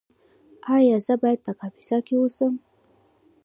[0.75, 2.53] ایا زه باید په کاپیسا کې اوسم؟